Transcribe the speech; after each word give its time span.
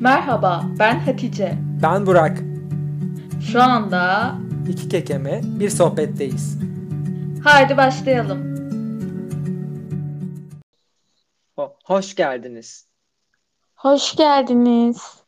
Merhaba, 0.00 0.64
ben 0.78 0.98
Hatice. 0.98 1.58
Ben 1.82 2.06
Burak. 2.06 2.38
Şu 3.52 3.62
anda 3.62 4.34
İki 4.68 4.88
kekeme 4.88 5.40
bir 5.44 5.70
sohbetteyiz. 5.70 6.58
haydi 7.44 7.76
başlayalım. 7.76 8.54
Ho- 11.56 11.76
Hoş 11.84 12.14
geldiniz. 12.14 12.88
Hoş 13.76 14.16
geldiniz. 14.16 15.22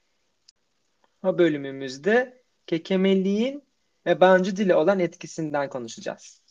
Bu 1.23 1.39
bölümümüzde 1.39 2.43
kekemeliğin 2.67 3.65
yabancı 4.07 4.57
dile 4.57 4.77
olan 4.77 4.99
etkisinden 5.01 5.69
konuşacağız. 5.71 6.43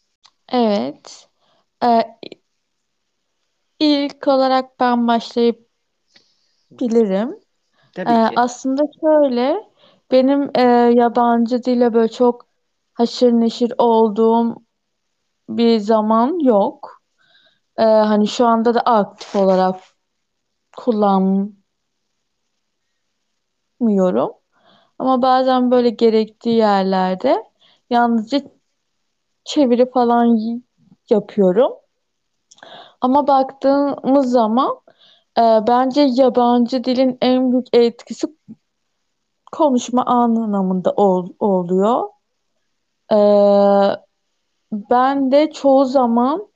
Evet. 0.49 1.29
Ee, 1.83 2.01
ilk 3.79 4.27
olarak 4.27 4.79
ben 4.79 5.07
başlayabilirim. 5.07 7.39
Tabii 7.95 8.09
Ee, 8.09 8.11
ki. 8.21 8.35
aslında 8.35 8.83
şöyle, 9.01 9.57
benim 10.11 10.51
e, 10.55 10.61
yabancı 10.95 11.63
dile 11.63 11.93
böyle 11.93 12.11
çok 12.11 12.47
haşır 12.93 13.31
neşir 13.33 13.73
olduğum 13.77 14.55
bir 15.49 15.79
zaman 15.79 16.39
yok. 16.39 17.01
Ee, 17.77 17.83
hani 17.83 18.27
şu 18.27 18.45
anda 18.47 18.73
da 18.75 18.81
aktif 18.81 19.35
olarak 19.35 19.75
kullanmıyorum. 20.77 21.55
Ama 24.99 25.21
bazen 25.21 25.71
böyle 25.71 25.89
gerektiği 25.89 26.55
yerlerde 26.57 27.43
yalnızca 27.91 28.41
çeviri 29.45 29.91
falan 29.91 30.39
yapıyorum. 31.09 31.71
Ama 33.01 33.27
baktığımız 33.27 34.31
zaman 34.31 34.79
e, 35.37 35.41
bence 35.67 36.01
yabancı 36.01 36.83
dilin 36.83 37.17
en 37.21 37.51
büyük 37.51 37.67
etkisi 37.73 38.27
konuşma 39.51 40.05
anlamında 40.05 40.91
ol- 40.91 41.33
oluyor. 41.39 42.09
E, 43.09 43.17
ben 44.71 45.31
de 45.31 45.51
çoğu 45.51 45.85
zaman 45.85 46.47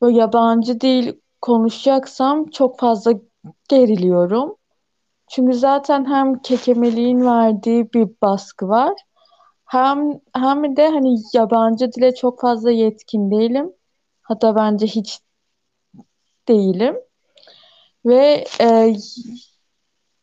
böyle 0.00 0.18
yabancı 0.18 0.80
dil 0.80 1.12
konuşacaksam 1.40 2.46
çok 2.50 2.78
fazla 2.78 3.12
geriliyorum. 3.68 4.56
Çünkü 5.30 5.54
zaten 5.54 6.06
hem 6.06 6.42
kekemeliğin 6.42 7.20
verdiği 7.26 7.92
bir 7.94 8.08
baskı 8.22 8.68
var. 8.68 8.94
Hem 9.66 10.12
hem 10.36 10.76
de 10.76 10.88
hani 10.88 11.16
yabancı 11.34 11.92
dile 11.92 12.14
çok 12.14 12.40
fazla 12.40 12.70
yetkin 12.70 13.30
değilim. 13.30 13.72
Hatta 14.22 14.56
bence 14.56 14.86
hiç 14.86 15.20
değilim. 16.48 16.96
Ve 18.04 18.44
e, 18.60 18.92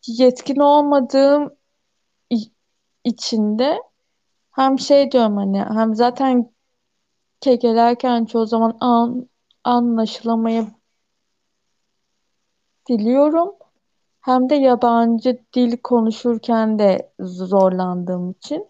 yetkin 0.08 0.56
olmadığım 0.60 1.56
i- 2.34 2.52
için 3.06 3.60
de 3.60 3.80
hem 4.52 4.80
şey 4.80 5.12
diyorum 5.12 5.38
hani 5.38 5.60
hem 5.64 5.96
zaten 5.96 6.54
kekelerken 7.42 8.26
çoğu 8.26 8.46
zaman 8.48 8.78
an, 8.82 9.30
anlaşılamayabiliyorum 9.64 10.78
hem 14.22 14.50
de 14.50 14.56
yabancı 14.56 15.40
dil 15.56 15.78
konuşurken 15.78 16.80
de 16.80 17.14
zorlandığım 17.20 18.32
için 18.32 18.68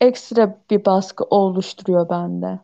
ekstra 0.00 0.60
bir 0.70 0.84
baskı 0.84 1.24
oluşturuyor 1.24 2.08
bende. 2.08 2.60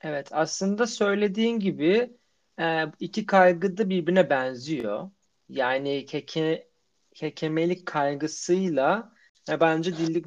Evet, 0.00 0.28
aslında 0.32 0.86
söylediğin 0.86 1.58
gibi 1.60 2.16
e, 2.60 2.84
iki 3.00 3.26
kaygı 3.26 3.76
da 3.76 3.90
birbirine 3.90 4.30
benziyor. 4.30 5.10
Yani 5.48 6.06
keke, 6.06 6.68
kekemelik 7.14 7.86
kaygısıyla 7.86 9.12
yabancı 9.48 9.96
dilli 9.96 10.22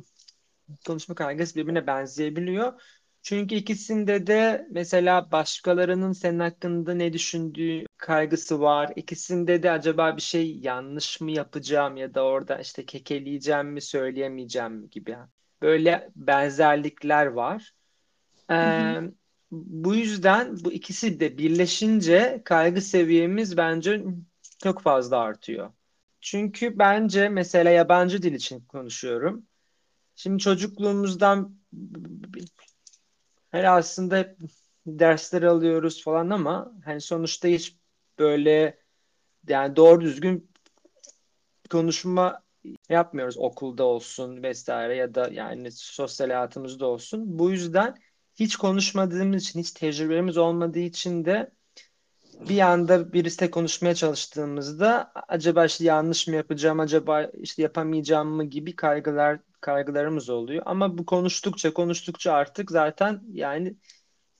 konuşma 0.85 1.15
kaygısı 1.15 1.55
birbirine 1.55 1.87
benzeyebiliyor. 1.87 2.81
Çünkü 3.21 3.55
ikisinde 3.55 4.27
de 4.27 4.67
mesela 4.71 5.31
başkalarının 5.31 6.11
senin 6.11 6.39
hakkında 6.39 6.93
ne 6.93 7.13
düşündüğü 7.13 7.85
kaygısı 7.97 8.61
var. 8.61 8.93
İkisinde 8.95 9.63
de 9.63 9.71
acaba 9.71 10.17
bir 10.17 10.21
şey 10.21 10.57
yanlış 10.59 11.21
mı 11.21 11.31
yapacağım 11.31 11.97
ya 11.97 12.13
da 12.13 12.23
orada 12.25 12.59
işte 12.59 12.85
kekeleyeceğim 12.85 13.67
mi 13.67 13.81
söyleyemeyeceğim 13.81 14.73
mi 14.73 14.89
gibi. 14.89 15.17
Böyle 15.61 16.09
benzerlikler 16.15 17.25
var. 17.25 17.73
Hı 18.49 18.53
hı. 18.53 19.13
Bu 19.51 19.95
yüzden 19.95 20.57
bu 20.65 20.71
ikisi 20.71 21.19
de 21.19 21.37
birleşince 21.37 22.41
kaygı 22.45 22.81
seviyemiz 22.81 23.57
bence 23.57 24.03
çok 24.63 24.81
fazla 24.81 25.17
artıyor. 25.17 25.71
Çünkü 26.21 26.79
bence 26.79 27.29
mesela 27.29 27.69
yabancı 27.69 28.21
dil 28.21 28.33
için 28.33 28.59
konuşuyorum. 28.59 29.45
Şimdi 30.15 30.43
çocukluğumuzdan 30.43 31.57
her 33.51 33.77
aslında 33.77 34.17
hep 34.17 34.37
dersler 34.87 35.43
alıyoruz 35.43 36.03
falan 36.03 36.29
ama 36.29 36.73
hani 36.85 37.01
sonuçta 37.01 37.47
hiç 37.47 37.75
böyle 38.19 38.79
yani 39.47 39.75
doğru 39.75 40.01
düzgün 40.01 40.51
konuşma 41.69 42.43
yapmıyoruz 42.89 43.37
okulda 43.37 43.83
olsun 43.83 44.43
vesaire 44.43 44.95
ya 44.95 45.15
da 45.15 45.29
yani 45.31 45.71
sosyal 45.71 46.27
hayatımızda 46.27 46.85
olsun. 46.85 47.39
Bu 47.39 47.51
yüzden 47.51 47.95
hiç 48.39 48.55
konuşmadığımız 48.55 49.43
için, 49.43 49.59
hiç 49.59 49.71
tecrübemiz 49.71 50.37
olmadığı 50.37 50.79
için 50.79 51.25
de 51.25 51.51
bir 52.49 52.59
anda 52.59 53.13
birisiyle 53.13 53.51
konuşmaya 53.51 53.95
çalıştığımızda 53.95 55.11
acaba 55.27 55.65
işte 55.65 55.83
yanlış 55.83 56.27
mı 56.27 56.35
yapacağım, 56.35 56.79
acaba 56.79 57.23
işte 57.23 57.61
yapamayacağım 57.61 58.27
mı 58.27 58.43
gibi 58.45 58.75
kaygılar 58.75 59.39
kaygılarımız 59.61 60.29
oluyor. 60.29 60.63
Ama 60.65 60.97
bu 60.97 61.05
konuştukça 61.05 61.73
konuştukça 61.73 62.33
artık 62.33 62.71
zaten 62.71 63.23
yani 63.33 63.75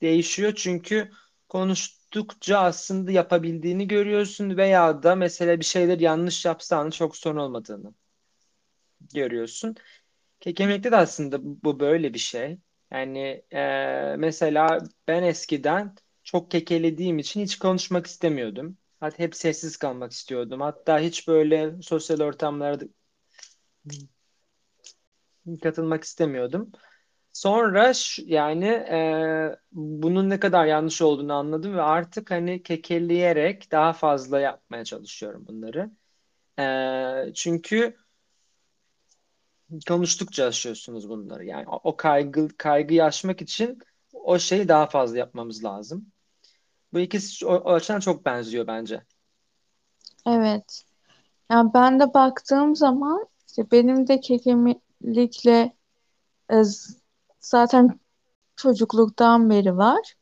değişiyor 0.02 0.54
çünkü 0.56 1.12
konuştukça 1.50 2.60
aslında 2.60 3.12
yapabildiğini 3.12 3.88
görüyorsun 3.88 4.58
veya 4.58 5.04
da 5.04 5.16
mesela 5.16 5.60
bir 5.60 5.66
şeyler 5.66 6.00
yanlış 6.00 6.46
yapsan 6.46 6.90
çok 6.90 7.18
sorun 7.18 7.38
olmadığını 7.38 7.94
görüyorsun. 9.14 9.76
Kekemekte 10.40 10.92
de 10.92 10.96
aslında 10.98 11.38
bu 11.64 11.80
böyle 11.80 12.14
bir 12.14 12.20
şey. 12.20 12.60
Yani 12.92 13.44
e, 13.54 13.62
mesela 14.18 14.80
ben 15.08 15.24
eskiden 15.24 15.96
çok 16.24 16.52
kekelediğim 16.52 17.20
için 17.20 17.42
hiç 17.42 17.60
konuşmak 17.60 18.08
istemiyordum. 18.08 18.78
Hatta 19.00 19.20
hep 19.20 19.36
sessiz 19.36 19.78
kalmak 19.78 20.12
istiyordum. 20.12 20.62
Hatta 20.62 21.00
hiç 21.00 21.28
böyle 21.28 21.82
sosyal 21.82 22.22
ortamlarda 22.22 22.86
katılmak 25.64 26.04
istemiyordum. 26.04 26.72
Sonra 27.34 27.92
yani 28.26 28.66
e, 28.66 29.00
bunun 29.72 30.30
ne 30.30 30.40
kadar 30.40 30.66
yanlış 30.66 31.02
olduğunu 31.02 31.34
anladım 31.34 31.76
ve 31.76 31.82
artık 31.82 32.32
hani 32.32 32.64
kekeleyerek 32.64 33.72
daha 33.72 33.94
fazla 33.94 34.40
yapmaya 34.40 34.86
çalışıyorum 34.86 35.46
bunları. 35.48 35.92
E, 36.60 37.34
çünkü 37.34 37.98
konuştukça 39.88 40.46
aşıyorsunuz 40.46 41.10
bunları. 41.10 41.46
Yani 41.46 41.66
o, 41.68 41.98
kaygı 41.98 42.48
kaygıyı 42.58 43.04
aşmak 43.04 43.42
için 43.42 43.80
o 44.14 44.40
şeyi 44.40 44.68
daha 44.68 44.88
fazla 44.88 45.18
yapmamız 45.18 45.64
lazım. 45.64 46.06
Bu 46.94 47.00
ikisi 47.00 47.46
o, 47.46 47.54
o 47.54 47.74
açıdan 47.74 48.00
çok 48.00 48.26
benziyor 48.26 48.68
bence. 48.68 49.04
Evet. 50.28 50.84
Yani 51.52 51.74
ben 51.74 52.00
de 52.00 52.14
baktığım 52.14 52.76
zaman 52.76 53.28
işte 53.48 53.72
benim 53.72 54.08
de 54.08 54.20
kekemelikle 54.20 55.76
e, 56.52 56.56
zaten 57.40 58.00
çocukluktan 58.56 59.50
beri 59.50 59.78
var 59.78 60.16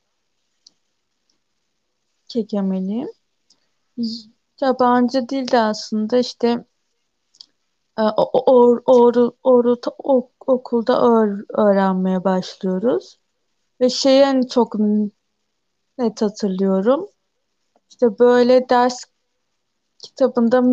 kekemeliğim. 2.27 3.09
Yabancı 4.61 5.29
dil 5.29 5.51
de 5.51 5.59
aslında 5.59 6.17
işte 6.17 6.65
or, 7.97 8.81
or, 8.85 9.31
or, 9.43 9.77
o- 10.03 10.31
okulda 10.47 10.93
öğ- 10.93 11.45
öğrenmeye 11.49 12.23
başlıyoruz. 12.23 13.19
Ve 13.81 13.89
şeyi 13.89 14.25
hani 14.25 14.47
çok 14.49 14.75
net 15.97 16.21
hatırlıyorum. 16.21 17.07
İşte 17.89 18.19
böyle 18.19 18.69
ders 18.69 19.03
kitabında 20.03 20.63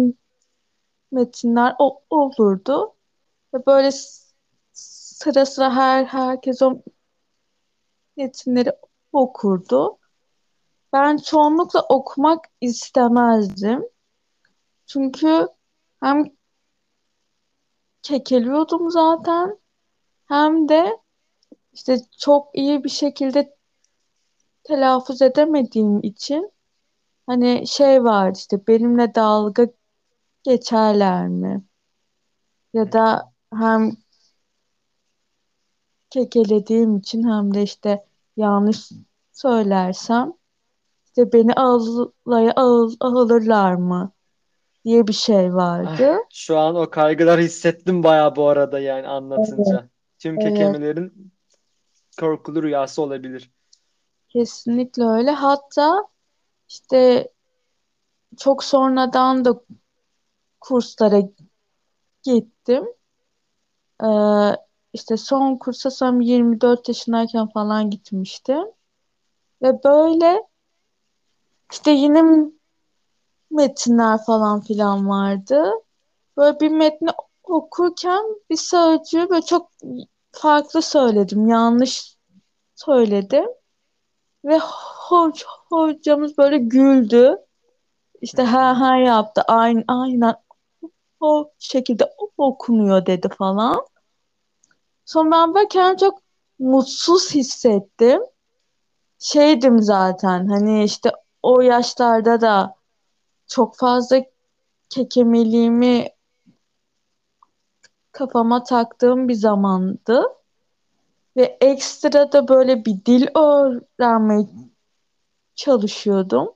metinler 1.12 1.74
o- 1.78 2.02
olurdu. 2.10 2.94
Ve 3.54 3.66
böyle 3.66 3.90
sıra 4.72 5.46
sıra 5.46 5.74
her 5.76 6.04
herkes 6.04 6.62
o 6.62 6.82
metinleri 8.16 8.72
okurdu. 9.12 9.98
Ben 10.92 11.16
çoğunlukla 11.16 11.80
okumak 11.88 12.44
istemezdim. 12.60 13.84
Çünkü 14.86 15.48
hem 16.00 16.24
kekeliyordum 18.02 18.90
zaten 18.90 19.58
hem 20.28 20.68
de 20.68 20.98
işte 21.72 21.96
çok 22.18 22.48
iyi 22.54 22.84
bir 22.84 22.88
şekilde 22.88 23.56
telaffuz 24.64 25.22
edemediğim 25.22 26.00
için 26.02 26.52
hani 27.26 27.66
şey 27.66 28.04
vardı 28.04 28.38
işte 28.38 28.66
benimle 28.66 29.14
dalga 29.14 29.68
geçerler 30.44 31.28
mi? 31.28 31.64
Ya 32.72 32.92
da 32.92 33.32
hem 33.54 33.96
kekelediğim 36.10 36.96
için 36.96 37.22
hem 37.28 37.54
de 37.54 37.62
işte 37.62 38.06
yanlış 38.36 38.90
söylersem 39.32 40.32
işte 41.06 41.32
beni 41.32 41.54
ağlaya 41.54 42.52
ağıl, 42.56 42.96
ağılırlar 43.00 43.74
mı 43.74 44.12
diye 44.84 45.06
bir 45.06 45.12
şey 45.12 45.54
vardı. 45.54 46.06
Ay, 46.10 46.18
şu 46.32 46.58
an 46.58 46.76
o 46.76 46.90
kaygıları 46.90 47.40
hissettim 47.40 48.02
bayağı 48.02 48.36
bu 48.36 48.48
arada 48.48 48.80
yani 48.80 49.08
anlatınca. 49.08 49.88
Tüm 50.18 50.34
Evet. 50.34 50.42
kekemelerin 50.42 51.32
korkulu 52.20 52.62
rüyası 52.62 53.02
olabilir. 53.02 53.50
Kesinlikle 54.28 55.04
öyle. 55.04 55.30
Hatta 55.30 56.06
işte 56.68 57.28
çok 58.38 58.64
sonradan 58.64 59.44
da 59.44 59.60
kurslara 60.60 61.22
gittim. 62.22 62.84
Ee, 64.04 64.06
işte 64.92 65.16
son 65.16 65.56
kursa 65.56 65.90
sanırım 65.90 66.20
24 66.20 66.88
yaşındayken 66.88 67.48
falan 67.48 67.90
gitmiştim. 67.90 68.64
Ve 69.62 69.84
böyle 69.84 70.42
işte 71.72 71.90
yine 71.90 72.52
metinler 73.52 74.18
falan 74.26 74.60
filan 74.60 75.08
vardı. 75.08 75.64
Böyle 76.36 76.60
bir 76.60 76.68
metni 76.70 77.10
okurken 77.42 78.24
bir 78.50 78.56
sözcüğü 78.56 79.30
böyle 79.30 79.42
çok 79.42 79.70
farklı 80.32 80.82
söyledim. 80.82 81.48
Yanlış 81.48 82.16
söyledim. 82.74 83.44
Ve 84.44 84.58
hoc 85.08 85.42
hocamız 85.68 86.38
böyle 86.38 86.58
güldü. 86.58 87.36
İşte 88.20 88.42
ha 88.42 88.80
ha 88.80 88.96
yaptı. 88.96 89.42
Aynen, 89.48 89.84
aynen 89.88 90.34
o 91.20 91.50
şekilde 91.58 92.14
okunuyor 92.38 93.06
dedi 93.06 93.28
falan. 93.38 93.86
Sonra 95.04 95.30
ben 95.30 95.54
böyle 95.54 95.68
kendimi 95.68 95.98
çok 95.98 96.18
mutsuz 96.58 97.34
hissettim. 97.34 98.22
Şeydim 99.18 99.82
zaten 99.82 100.46
hani 100.46 100.84
işte 100.84 101.12
o 101.42 101.60
yaşlarda 101.60 102.40
da 102.40 102.74
çok 103.52 103.76
fazla 103.76 104.24
kekemeliğimi 104.88 106.08
kafama 108.12 108.62
taktığım 108.62 109.28
bir 109.28 109.34
zamandı. 109.34 110.22
Ve 111.36 111.58
ekstra 111.60 112.32
da 112.32 112.48
böyle 112.48 112.84
bir 112.84 113.04
dil 113.04 113.26
öğrenmeye 113.36 114.48
çalışıyordum. 115.54 116.54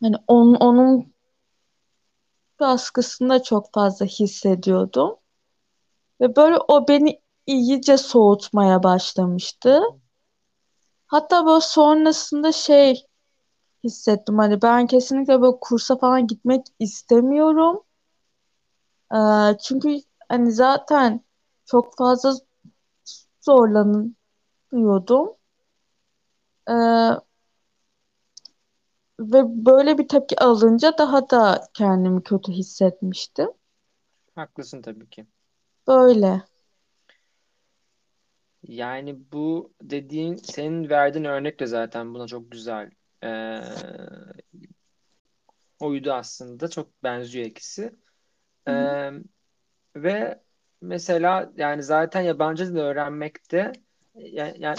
Hani 0.00 0.16
onun, 0.26 0.54
onun 0.54 1.12
baskısını 2.60 3.28
da 3.28 3.42
çok 3.42 3.72
fazla 3.72 4.06
hissediyordum. 4.06 5.16
Ve 6.20 6.36
böyle 6.36 6.56
o 6.68 6.88
beni 6.88 7.20
iyice 7.46 7.96
soğutmaya 7.96 8.82
başlamıştı. 8.82 9.82
Hatta 11.06 11.46
böyle 11.46 11.60
sonrasında 11.60 12.52
şey 12.52 13.06
hissettim 13.84 14.38
hani 14.38 14.62
ben 14.62 14.86
kesinlikle 14.86 15.42
böyle 15.42 15.56
kursa 15.60 15.98
falan 15.98 16.26
gitmek 16.26 16.62
istemiyorum. 16.78 17.82
Ee, 19.14 19.58
çünkü 19.64 19.98
hani 20.28 20.52
zaten 20.52 21.20
çok 21.64 21.96
fazla 21.96 22.34
zorlanıyordum. 23.40 25.34
Ee, 26.68 26.72
ve 29.20 29.66
böyle 29.66 29.98
bir 29.98 30.08
tepki 30.08 30.40
alınca 30.40 30.98
daha 30.98 31.30
da 31.30 31.68
kendimi 31.74 32.22
kötü 32.22 32.52
hissetmiştim. 32.52 33.48
Haklısın 34.34 34.82
tabii 34.82 35.10
ki. 35.10 35.26
Böyle. 35.86 36.42
Yani 38.62 39.32
bu 39.32 39.72
dediğin 39.82 40.36
senin 40.36 40.90
verdiğin 40.90 41.24
örnek 41.24 41.60
de 41.60 41.66
zaten 41.66 42.14
buna 42.14 42.26
çok 42.26 42.50
güzel 42.50 42.90
ee, 43.24 43.62
oydu 45.80 46.12
aslında. 46.12 46.68
Çok 46.70 47.02
benziyor 47.02 47.46
ikisi. 47.46 47.94
Ee, 48.68 49.10
ve 49.96 50.40
mesela 50.80 51.52
yani 51.56 51.82
zaten 51.82 52.20
yabancı 52.20 52.66
dil 52.66 52.76
öğrenmekte 52.76 53.72
yani, 54.14 54.56
yani 54.58 54.78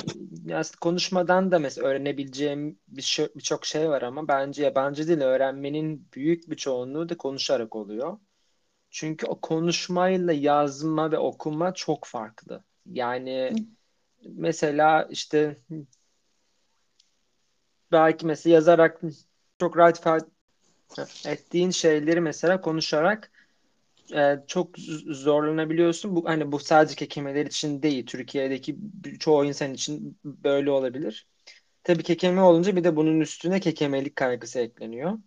aslında 0.53 0.79
konuşmadan 0.81 1.51
da 1.51 1.59
mesela 1.59 1.87
öğrenebileceğim 1.87 2.79
bir 2.87 3.01
şey, 3.01 3.27
birçok 3.35 3.65
şey 3.65 3.89
var 3.89 4.01
ama 4.01 4.27
bence 4.27 4.63
yabancı 4.63 5.07
dil 5.07 5.21
öğrenmenin 5.21 6.07
büyük 6.13 6.49
bir 6.49 6.55
çoğunluğu 6.55 7.09
da 7.09 7.17
konuşarak 7.17 7.75
oluyor. 7.75 8.17
Çünkü 8.89 9.25
o 9.25 9.41
konuşmayla 9.41 10.33
yazma 10.33 11.11
ve 11.11 11.17
okuma 11.17 11.73
çok 11.73 12.05
farklı. 12.05 12.63
Yani 12.85 13.53
mesela 14.23 15.07
işte 15.09 15.57
belki 17.93 18.25
mesela 18.25 18.53
yazarak 18.53 19.01
çok 19.59 19.77
rahat 19.77 19.99
ifade 19.99 20.25
ettiğin 21.27 21.69
şeyleri 21.69 22.21
mesela 22.21 22.61
konuşarak 22.61 23.31
e, 24.15 24.39
çok 24.47 24.79
zorlanabiliyorsun. 25.07 26.15
Bu 26.15 26.29
hani 26.29 26.51
bu 26.51 26.59
sadece 26.59 26.95
kekemeler 26.95 27.45
için 27.45 27.83
değil. 27.83 28.05
Türkiye'deki 28.05 28.77
çoğu 29.19 29.45
insan 29.45 29.73
için 29.73 30.17
böyle 30.23 30.71
olabilir. 30.71 31.27
Tabii 31.83 32.03
kekeme 32.03 32.41
olunca 32.41 32.75
bir 32.75 32.83
de 32.83 32.95
bunun 32.95 33.19
üstüne 33.19 33.59
kekemelik 33.59 34.15
kaygısı 34.15 34.59
ekleniyor. 34.59 35.19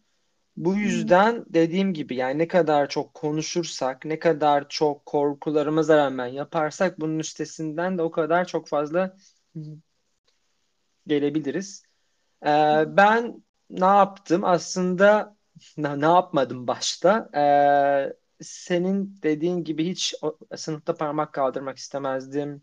Bu 0.56 0.74
yüzden 0.74 1.44
dediğim 1.48 1.94
gibi 1.94 2.16
yani 2.16 2.38
ne 2.38 2.48
kadar 2.48 2.88
çok 2.88 3.14
konuşursak, 3.14 4.04
ne 4.04 4.18
kadar 4.18 4.68
çok 4.68 5.06
korkularımıza 5.06 5.96
rağmen 5.96 6.26
yaparsak 6.26 7.00
bunun 7.00 7.18
üstesinden 7.18 7.98
de 7.98 8.02
o 8.02 8.10
kadar 8.10 8.46
çok 8.46 8.68
fazla 8.68 9.16
gelebiliriz. 11.06 11.85
Ee, 12.42 12.84
ben 12.96 13.42
ne 13.70 13.84
yaptım? 13.84 14.44
Aslında 14.44 15.36
ne, 15.76 16.00
ne 16.00 16.04
yapmadım 16.04 16.66
başta? 16.66 17.30
Ee, 17.36 18.16
senin 18.40 19.18
dediğin 19.22 19.64
gibi 19.64 19.88
hiç 19.90 20.14
o, 20.22 20.38
sınıfta 20.56 20.94
parmak 20.94 21.32
kaldırmak 21.32 21.78
istemezdim. 21.78 22.62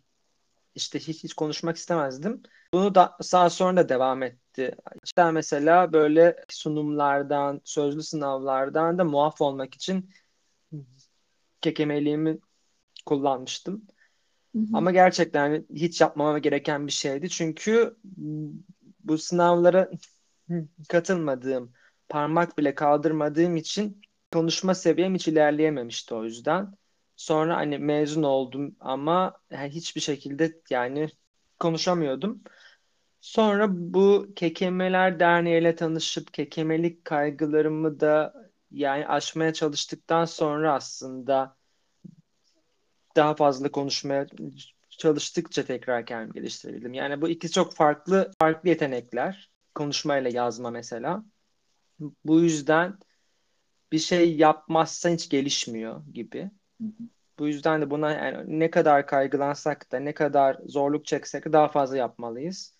İşte 0.75 0.99
hiç 0.99 1.23
hiç 1.23 1.33
konuşmak 1.33 1.77
istemezdim. 1.77 2.43
Bunu 2.73 2.95
da 2.95 3.17
daha 3.33 3.49
sonra 3.49 3.77
da 3.77 3.89
devam 3.89 4.23
etti. 4.23 4.75
İşte 5.03 5.31
mesela 5.31 5.93
böyle 5.93 6.35
sunumlardan, 6.49 7.61
sözlü 7.63 8.03
sınavlardan 8.03 8.97
da 8.97 9.03
muaf 9.03 9.41
olmak 9.41 9.75
için 9.75 10.09
kekemeliğimi 11.61 12.39
kullanmıştım. 13.05 13.87
Hı 14.55 14.59
hı. 14.59 14.65
Ama 14.73 14.91
gerçekten 14.91 15.65
hiç 15.75 16.01
yapmama 16.01 16.39
gereken 16.39 16.87
bir 16.87 16.91
şeydi. 16.91 17.29
Çünkü 17.29 17.97
bu 19.03 19.17
sınavlara 19.17 19.89
katılmadığım, 20.89 21.73
parmak 22.09 22.57
bile 22.57 22.75
kaldırmadığım 22.75 23.55
için 23.55 24.01
konuşma 24.33 24.75
seviyem 24.75 25.15
hiç 25.15 25.27
ilerleyememişti 25.27 26.15
o 26.15 26.23
yüzden. 26.23 26.77
Sonra 27.15 27.55
hani 27.57 27.77
mezun 27.77 28.23
oldum 28.23 28.75
ama 28.79 29.41
hiçbir 29.51 30.01
şekilde 30.01 30.61
yani 30.69 31.09
konuşamıyordum. 31.59 32.43
Sonra 33.21 33.67
bu 33.71 34.27
Kekemeler 34.35 35.19
Derneği 35.19 35.61
ile 35.61 35.75
tanışıp 35.75 36.33
kekemelik 36.33 37.05
kaygılarımı 37.05 37.99
da 37.99 38.33
yani 38.71 39.07
aşmaya 39.07 39.53
çalıştıktan 39.53 40.25
sonra 40.25 40.73
aslında 40.73 41.57
daha 43.15 43.35
fazla 43.35 43.71
konuşmaya 43.71 44.27
çalıştıkça 44.97 45.65
tekrar 45.65 46.05
kendimi 46.05 46.33
geliştirebildim. 46.33 46.93
Yani 46.93 47.21
bu 47.21 47.29
ikisi 47.29 47.53
çok 47.53 47.75
farklı 47.75 48.31
farklı 48.39 48.69
yetenekler. 48.69 49.49
Konuşmayla 49.75 50.29
yazma 50.29 50.71
mesela. 50.71 51.23
Bu 52.25 52.39
yüzden 52.39 52.97
bir 53.91 53.99
şey 53.99 54.35
yapmazsan 54.35 55.11
hiç 55.11 55.29
gelişmiyor 55.29 56.01
gibi. 56.13 56.51
Bu 57.39 57.47
yüzden 57.47 57.81
de 57.81 57.89
buna 57.89 58.11
yani 58.11 58.59
ne 58.59 58.71
kadar 58.71 59.07
kaygılansak 59.07 59.91
da 59.91 59.99
ne 59.99 60.13
kadar 60.13 60.57
zorluk 60.65 61.05
çeksek 61.05 61.45
de 61.45 61.53
daha 61.53 61.67
fazla 61.67 61.97
yapmalıyız. 61.97 62.73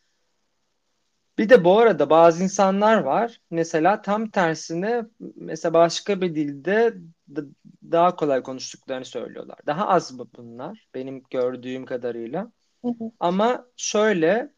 Bir 1.37 1.49
de 1.49 1.63
bu 1.63 1.79
arada 1.79 2.09
bazı 2.09 2.43
insanlar 2.43 2.97
var. 2.97 3.41
Mesela 3.51 4.01
tam 4.01 4.29
tersine 4.29 5.03
mesela 5.35 5.73
başka 5.73 6.21
bir 6.21 6.35
dilde 6.35 6.93
daha 7.91 8.15
kolay 8.15 8.43
konuştuklarını 8.43 9.05
söylüyorlar. 9.05 9.59
Daha 9.67 9.87
az 9.87 10.19
bu 10.19 10.29
bunlar 10.37 10.87
benim 10.93 11.23
gördüğüm 11.29 11.85
kadarıyla. 11.85 12.51
Ama 13.19 13.65
şöyle 13.77 14.53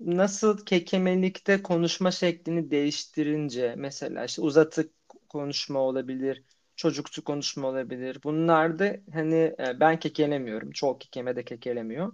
nasıl 0.00 0.64
kekemelikte 0.66 1.62
konuşma 1.62 2.10
şeklini 2.10 2.70
değiştirince 2.70 3.74
mesela 3.78 4.24
işte 4.24 4.42
uzatık 4.42 4.92
konuşma 5.28 5.80
olabilir, 5.80 6.44
çocukçu 6.76 7.24
konuşma 7.24 7.68
olabilir. 7.68 8.18
Bunlar 8.24 8.78
da 8.78 8.96
hani 9.12 9.34
e, 9.36 9.80
ben 9.80 9.98
kekelemiyorum. 9.98 10.70
Çoğu 10.70 10.98
kekeme 10.98 11.36
de 11.36 11.44
kekelemiyor. 11.44 12.12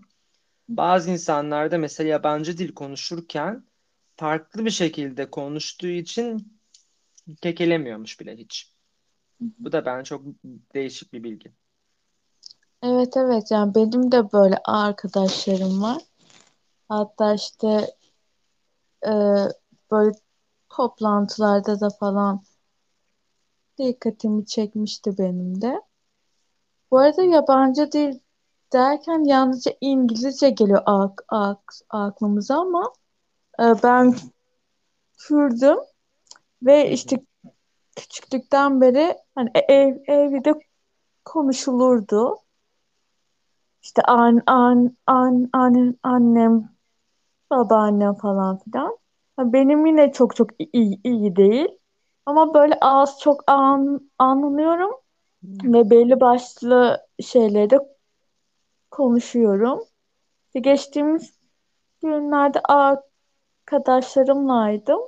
Bazı 0.69 1.11
insanlarda 1.11 1.79
mesela 1.79 2.09
yabancı 2.11 2.59
dil 2.59 2.75
konuşurken 2.75 3.65
farklı 4.17 4.65
bir 4.65 4.71
şekilde 4.71 5.31
konuştuğu 5.31 5.87
için 5.89 6.61
kekelemiyormuş 7.43 8.21
bile 8.21 8.37
hiç. 8.37 8.74
Bu 9.41 9.73
da 9.73 9.87
bence 9.87 10.05
çok 10.05 10.23
değişik 10.75 11.13
bir 11.13 11.23
bilgi. 11.23 11.53
Evet 12.83 13.17
evet 13.17 13.51
yani 13.51 13.75
benim 13.75 14.13
de 14.13 14.33
böyle 14.33 14.57
arkadaşlarım 14.65 15.83
var. 15.83 16.03
Hatta 16.89 17.35
işte 17.35 17.87
e, 19.07 19.13
böyle 19.91 20.13
toplantılarda 20.69 21.81
da 21.81 21.89
falan 21.91 22.43
dikkatimi 23.79 24.47
çekmişti 24.47 25.19
benim 25.19 25.61
de. 25.61 25.81
Bu 26.91 26.99
arada 26.99 27.23
yabancı 27.23 27.93
dil 27.93 28.19
derken 28.73 29.25
yalnızca 29.25 29.73
İngilizce 29.81 30.51
geliyor 30.51 30.83
ak 30.87 31.25
ak 31.29 31.75
aklımıza 31.91 32.61
ama 32.61 32.93
e, 33.61 33.65
ben 33.83 34.15
Kürdüm 35.19 35.79
ve 36.63 36.91
işte 36.91 37.17
küçüklükten 37.97 38.81
beri 38.81 39.17
hani 39.35 39.51
e, 39.55 39.59
ev, 39.75 39.97
evde 40.07 40.55
konuşulurdu. 41.25 42.37
İşte 43.83 44.03
an, 44.03 44.43
an, 44.47 44.97
an, 45.07 45.49
an, 45.53 45.99
annem, 46.03 46.69
babaannem 47.51 48.15
falan 48.15 48.59
filan. 48.59 48.99
Benim 49.39 49.87
yine 49.87 50.13
çok 50.13 50.37
çok 50.37 50.51
iyi, 50.59 51.01
iyi 51.05 51.37
değil. 51.37 51.69
Ama 52.27 52.55
böyle 52.55 52.79
az 52.81 53.21
çok 53.21 53.51
an, 53.51 54.11
anlıyorum 54.19 54.91
ve 55.45 55.91
belli 55.91 56.21
başlı 56.21 57.07
şeyleri 57.21 57.71
de 57.71 57.79
konuşuyorum. 58.91 59.85
İşte 60.47 60.61
geçtiğimiz 60.61 61.39
günlerde 62.03 62.61
arkadaşlarımlaydım. 62.61 65.01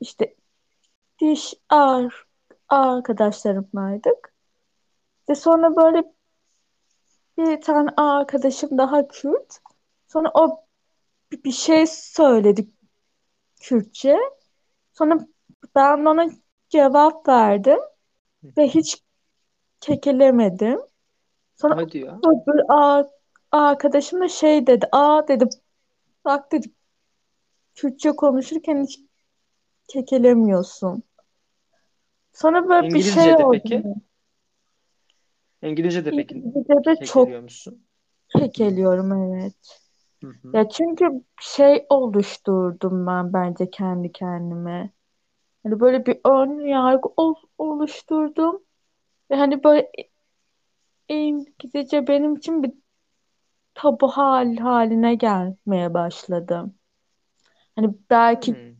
İşte 0.00 0.34
diş 1.20 1.54
ağır 1.68 2.26
arkadaşlarımlaydık. 2.68 4.34
İşte 5.20 5.34
sonra 5.34 5.76
böyle 5.76 6.04
bir 7.38 7.60
tane 7.60 7.90
arkadaşım 7.96 8.78
daha 8.78 9.08
Kürt. 9.08 9.58
Sonra 10.08 10.30
o 10.34 10.64
bir 11.32 11.52
şey 11.52 11.86
söyledi 11.86 12.68
Kürtçe. 13.60 14.18
Sonra 14.92 15.26
ben 15.74 16.04
ona 16.04 16.30
cevap 16.68 17.28
verdim 17.28 17.78
ve 18.56 18.68
hiç 18.68 19.02
kekelemedim. 19.80 20.80
Sonra 21.56 21.76
Hadi 21.76 21.98
ya. 21.98 22.18
öbür 22.18 22.60
arkadaşım 23.52 24.20
da 24.20 24.28
şey 24.28 24.66
dedi. 24.66 24.88
Aa 24.92 25.28
dedi 25.28 25.48
bak 26.24 26.52
dedi 26.52 26.70
Kürtçe 27.74 28.12
konuşurken 28.12 28.82
hiç 28.82 29.00
kekelemiyorsun. 29.88 31.02
Sonra 32.32 32.68
böyle 32.68 32.92
bir 32.92 33.00
şey 33.00 33.34
İngilizce'de 33.34 33.44
oldu. 33.44 33.68
peki? 33.72 33.84
İngilizce'de 35.62 36.14
peki 36.14 36.44
İngilizce'de 36.44 36.96
çok 37.02 37.34
musun? 37.42 37.86
kekeliyorum 38.28 39.12
evet. 39.12 39.80
Hı 40.22 40.26
hı. 40.42 40.54
Ya 40.54 40.68
çünkü 40.68 41.06
şey 41.42 41.86
oluşturdum 41.90 43.06
ben 43.06 43.32
bence 43.32 43.70
kendi 43.70 44.12
kendime. 44.12 44.90
Hani 45.64 45.80
böyle 45.80 46.06
bir 46.06 46.20
ön 46.26 46.60
yargı 46.66 47.08
ol- 47.18 47.34
oluşturdum. 47.58 48.64
Ve 49.30 49.36
hani 49.36 49.64
böyle 49.64 49.92
İngilizce 51.08 52.06
benim 52.06 52.36
için 52.36 52.62
bir 52.62 52.72
tabu 53.74 54.08
hal 54.08 54.56
haline 54.56 55.14
gelmeye 55.14 55.94
başladı. 55.94 56.72
Hani 57.76 57.94
belki 58.10 58.56
Hmm. 58.56 58.75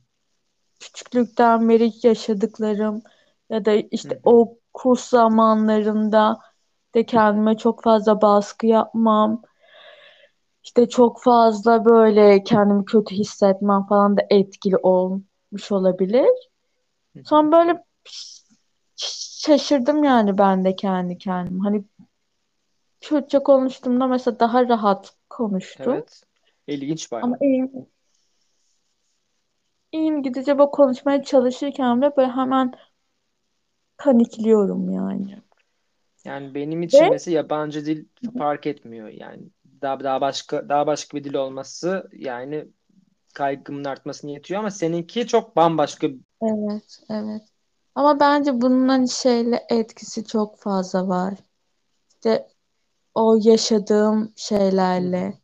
Küçüklükten 0.87 1.69
beri 1.69 1.93
yaşadıklarım 2.03 3.03
ya 3.51 3.65
da 3.65 3.73
işte 3.73 4.15
Hı 4.15 4.21
o 4.25 4.59
kurs 4.75 5.09
zamanlarında 5.09 6.39
de 6.95 7.07
kendime 7.07 7.57
çok 7.57 7.83
fazla 7.83 8.23
baskı 8.23 8.67
yapmam. 8.67 9.43
İşte 10.65 10.89
çok 10.89 11.23
fazla 11.23 11.85
böyle 11.85 12.45
kendimi 12.45 12.85
kötü 12.85 13.15
hissetmem 13.15 13.87
falan 13.87 14.17
da 14.17 14.23
etkili 14.31 14.77
olmuş 14.77 15.73
olabilir. 15.73 16.29
Sonra 17.25 17.53
böyle 17.53 17.85
şaşırdım 18.97 20.05
yani 20.05 20.39
ben 20.39 20.65
de 20.65 20.77
kendi 20.77 21.19
kendime. 21.19 21.63
Hani 21.63 21.85
Kürtçe 23.01 23.39
konuştuğumda 23.39 24.07
mesela 24.07 24.41
daha 24.41 24.69
rahat 24.69 25.15
konuştum. 25.31 25.93
Evet. 25.93 26.23
İlginç 26.67 27.13
bayağı. 27.13 27.25
Ama 27.25 27.37
İngilizce 29.97 30.59
böyle 30.59 30.71
konuşmaya 30.71 31.23
çalışırken 31.23 32.03
de 32.03 32.17
böyle 32.17 32.33
hemen 32.33 32.73
panikliyorum 33.99 34.91
yani. 34.91 35.43
Yani 36.25 36.55
benim 36.55 36.83
için 36.83 37.09
Ve 37.09 37.11
mesela 37.11 37.37
yabancı 37.37 37.87
dil 37.87 38.07
fark 38.37 38.67
etmiyor 38.67 39.09
yani. 39.09 39.51
Daha 39.83 40.01
daha 40.01 40.21
başka 40.21 40.69
daha 40.69 40.87
başka 40.87 41.17
bir 41.19 41.25
dil 41.25 41.35
olması 41.35 42.11
yani 42.13 42.69
kaygımın 43.35 43.85
artmasını 43.85 44.31
yetiyor 44.31 44.61
ama 44.61 44.71
seninki 44.71 45.27
çok 45.27 45.57
bambaşka. 45.57 46.09
evet, 46.43 46.99
evet. 47.11 47.43
Ama 47.95 48.21
bence 48.21 48.61
bunun 48.61 48.89
hani 48.89 49.09
şeyle 49.09 49.67
etkisi 49.71 50.25
çok 50.25 50.59
fazla 50.59 51.09
var. 51.09 51.35
İşte 52.11 52.49
o 53.15 53.39
yaşadığım 53.45 54.33
şeylerle. 54.37 55.35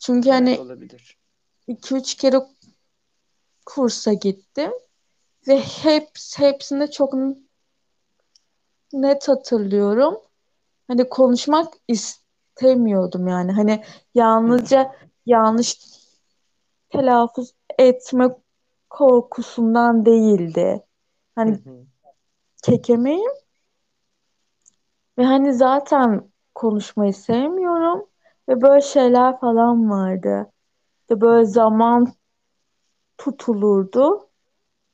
Çünkü 0.00 0.30
Evet 0.30 0.30
hani 0.30 0.58
olabilir. 0.58 1.18
iki 1.66 1.94
üç 1.94 2.14
kere 2.14 2.40
kursa 3.66 4.12
gittim 4.12 4.72
ve 5.48 5.60
hep 5.60 6.08
hepsinde 6.36 6.90
çok 6.90 7.14
net 8.92 9.28
hatırlıyorum. 9.28 10.18
Hani 10.88 11.08
konuşmak 11.08 11.74
istemiyordum 11.88 13.28
yani. 13.28 13.52
Hani 13.52 13.84
yalnızca 14.14 14.94
yanlış 15.26 15.78
telaffuz 16.90 17.54
etme 17.78 18.36
korkusundan 18.90 20.06
değildi. 20.06 20.84
Hani 21.34 21.58
kekemeyim 22.62 23.32
ve 25.18 25.24
hani 25.24 25.54
zaten 25.54 26.30
konuşmayı 26.54 27.14
sevmiyorum 27.14 28.06
ve 28.48 28.62
böyle 28.62 28.80
şeyler 28.80 29.40
falan 29.40 29.90
vardı. 29.90 30.52
İşte 31.00 31.20
böyle 31.20 31.44
zaman 31.44 32.12
tutulurdu. 33.24 34.28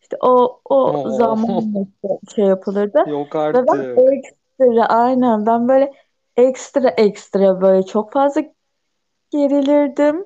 İşte 0.01 0.17
o 0.21 0.61
o 0.65 0.93
Oo, 0.95 1.35
işte 1.99 2.35
şey 2.35 2.45
yapılırdı. 2.45 2.99
yok 3.11 3.37
Ve 3.37 3.55
ben 3.55 3.67
artık. 3.67 3.99
ekstra 4.13 4.87
aynen 4.87 5.47
ben 5.47 5.69
böyle 5.69 5.93
ekstra 6.37 6.89
ekstra 6.89 7.61
böyle 7.61 7.87
çok 7.87 8.13
fazla 8.13 8.43
gerilirdim. 9.31 10.25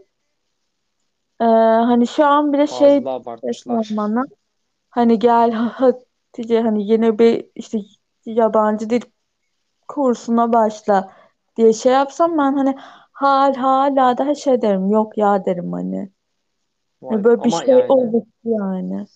Ee, 1.41 1.45
hani 1.89 2.07
şu 2.07 2.27
an 2.27 2.53
bile 2.53 2.67
şey 2.67 3.01
Fazla 3.01 3.11
abartmışlar. 3.11 3.85
desem 3.85 3.97
bana 3.97 4.25
hani 4.91 5.19
gel 5.19 5.53
Hatice 5.53 6.61
hani 6.61 6.87
yine 6.93 7.19
bir 7.19 7.47
işte 7.55 7.79
yabancı 8.27 8.91
dil 8.91 9.01
kursuna 9.89 10.53
başla 10.53 11.13
diye 11.57 11.73
şey 11.73 11.93
yapsam 11.93 12.39
ben 12.39 12.53
hani 12.57 12.77
hal 13.13 13.55
hala 13.55 14.19
daha 14.19 14.35
şey 14.35 14.63
derim 14.63 14.91
yok 14.91 15.19
ya 15.19 15.45
derim 15.45 15.73
hani. 15.73 16.11
Vay. 17.03 17.25
böyle 17.25 17.45
bir 17.45 17.51
Ama 17.51 17.65
şey 17.67 17.85
yani 17.85 17.87
oldu 17.89 18.27
yani. 18.45 19.07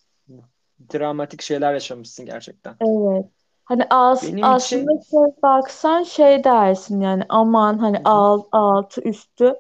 dramatik 0.93 1.43
şeyler 1.43 1.73
yaşamışsın 1.75 2.27
gerçekten. 2.27 2.79
Evet. 2.81 3.27
Hani 3.65 3.85
as 3.91 4.23
Benim 4.23 4.43
aslında 4.43 4.91
için 4.91 5.07
şey 5.11 5.43
baksan 5.43 6.03
şey 6.03 6.45
dersin 6.45 7.01
yani 7.01 7.23
aman 7.29 7.79
hani 7.79 8.01
alt, 8.05 8.49
altı 8.53 9.03
üstü 9.03 9.55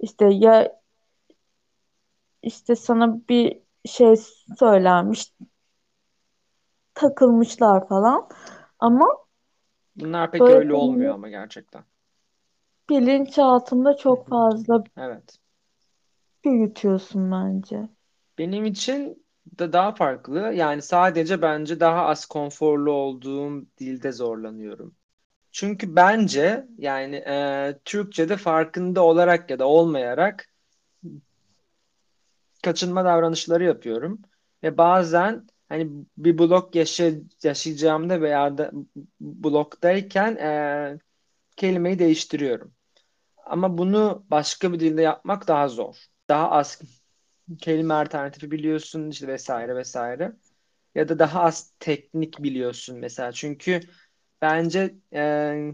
işte 0.00 0.24
ya 0.32 0.80
işte 2.42 2.76
sana 2.76 3.28
bir 3.28 3.62
şey 3.86 4.14
söylenmiş 4.58 5.32
takılmışlar 6.94 7.88
falan 7.88 8.28
ama 8.78 9.06
Bunlar 9.96 10.30
pek 10.32 10.50
öyle 10.50 10.74
olmuyor 10.74 11.14
ama 11.14 11.28
gerçekten. 11.28 11.84
bilinçaltında 12.90 13.96
Hı 14.08 14.14
çok 14.14 14.28
fazla 14.28 14.84
Evet. 14.96 15.38
Büyütüyorsun 16.44 17.30
bence. 17.32 17.88
Benim 18.38 18.64
için 18.64 19.26
de 19.58 19.72
daha 19.72 19.94
farklı. 19.94 20.38
Yani 20.54 20.82
sadece 20.82 21.42
bence 21.42 21.80
daha 21.80 22.06
az 22.06 22.26
konforlu 22.26 22.92
olduğum 22.92 23.66
dilde 23.78 24.12
zorlanıyorum. 24.12 24.94
Çünkü 25.52 25.96
bence 25.96 26.66
yani 26.78 27.16
e, 27.16 27.78
Türkçe'de 27.84 28.36
farkında 28.36 29.02
olarak 29.02 29.50
ya 29.50 29.58
da 29.58 29.66
olmayarak 29.68 30.48
kaçınma 32.62 33.04
davranışları 33.04 33.64
yapıyorum. 33.64 34.22
Ve 34.62 34.78
bazen 34.78 35.46
hani 35.68 35.90
bir 36.16 36.38
blok 36.38 36.74
yaşa 36.74 37.10
yaşayacağımda 37.42 38.20
veya 38.20 38.58
da 38.58 38.70
bloktayken 39.20 40.36
e, 40.36 40.98
kelimeyi 41.56 41.98
değiştiriyorum. 41.98 42.74
Ama 43.46 43.78
bunu 43.78 44.24
başka 44.30 44.72
bir 44.72 44.80
dilde 44.80 45.02
yapmak 45.02 45.48
daha 45.48 45.68
zor. 45.68 45.96
Daha 46.28 46.50
az 46.50 46.82
kelime 47.60 47.94
alternatifi 47.94 48.50
biliyorsun 48.50 49.10
işte 49.10 49.28
vesaire 49.28 49.76
vesaire. 49.76 50.36
ya 50.94 51.08
da 51.08 51.18
daha 51.18 51.42
az 51.44 51.74
teknik 51.80 52.44
biliyorsun 52.44 52.98
mesela. 53.00 53.32
Çünkü 53.32 53.80
bence 54.42 54.94
e, 55.14 55.72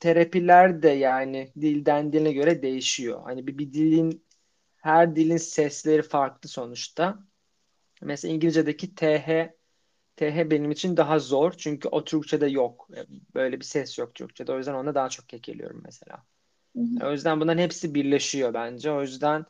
terapiler 0.00 0.82
de 0.82 0.88
yani 0.90 1.52
dilden 1.60 2.12
diline 2.12 2.32
göre 2.32 2.62
değişiyor. 2.62 3.22
Hani 3.24 3.46
bir, 3.46 3.58
bir 3.58 3.72
dilin 3.72 4.26
her 4.76 5.16
dilin 5.16 5.36
sesleri 5.36 6.02
farklı 6.02 6.48
sonuçta. 6.48 7.18
Mesela 8.02 8.34
İngilizce'deki 8.34 8.94
TH 8.94 9.54
TH 10.16 10.50
benim 10.50 10.70
için 10.70 10.96
daha 10.96 11.18
zor. 11.18 11.52
Çünkü 11.58 11.88
o 11.88 12.04
Türkçe'de 12.04 12.46
yok. 12.46 12.88
Böyle 13.34 13.60
bir 13.60 13.64
ses 13.64 13.98
yok 13.98 14.14
Türkçe'de. 14.14 14.52
O 14.52 14.58
yüzden 14.58 14.74
ona 14.74 14.94
daha 14.94 15.08
çok 15.08 15.28
kekeliyorum 15.28 15.82
mesela. 15.84 16.24
Hı 16.76 16.80
hı. 16.82 17.02
O 17.02 17.12
yüzden 17.12 17.40
bunların 17.40 17.62
hepsi 17.62 17.94
birleşiyor 17.94 18.54
bence. 18.54 18.90
O 18.92 19.02
yüzden 19.02 19.46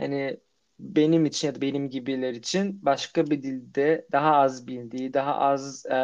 hani 0.00 0.40
benim 0.78 1.24
için 1.24 1.48
ya 1.48 1.54
da 1.54 1.60
benim 1.60 1.90
gibiler 1.90 2.34
için 2.34 2.84
başka 2.84 3.26
bir 3.26 3.42
dilde 3.42 4.06
daha 4.12 4.36
az 4.36 4.66
bildiği, 4.66 5.14
daha 5.14 5.34
az 5.34 5.86
e, 5.86 5.96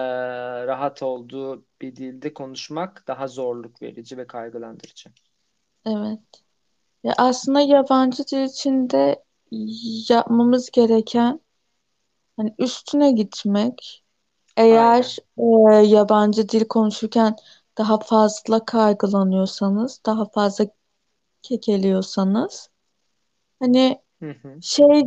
rahat 0.66 1.02
olduğu 1.02 1.64
bir 1.80 1.96
dilde 1.96 2.34
konuşmak 2.34 3.04
daha 3.06 3.28
zorluk 3.28 3.82
verici 3.82 4.18
ve 4.18 4.26
kaygılandırıcı. 4.26 5.10
Evet. 5.86 6.20
Ya 7.04 7.14
aslında 7.18 7.60
yabancı 7.60 8.26
dil 8.26 8.44
içinde 8.44 9.24
yapmamız 10.08 10.70
gereken 10.70 11.40
hani 12.36 12.54
üstüne 12.58 13.12
gitmek. 13.12 14.04
Eğer 14.56 15.16
e, 15.38 15.42
yabancı 15.86 16.48
dil 16.48 16.64
konuşurken 16.64 17.36
daha 17.78 17.98
fazla 17.98 18.64
kaygılanıyorsanız, 18.64 20.00
daha 20.06 20.24
fazla 20.24 20.66
kekeliyorsanız 21.42 22.70
hani 23.60 24.02
Hı 24.20 24.30
hı. 24.30 24.62
şey 24.62 25.04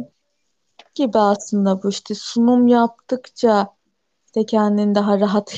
gibi 0.96 1.20
aslında 1.20 1.84
bu 1.84 1.89
işte 1.89 2.15
sunum 2.15 2.68
yaptıkça 2.68 3.75
işte 4.25 4.46
kendini 4.46 4.96
daha 4.96 5.20
rahat 5.20 5.56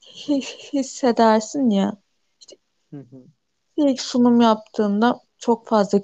hissedersin 0.72 1.70
ya. 1.70 1.96
İşte 2.40 2.56
Hı 2.90 3.00
hı. 3.00 3.24
ilk 3.76 4.00
sunum 4.00 4.40
yaptığında 4.40 5.20
çok 5.38 5.66
fazla 5.66 6.00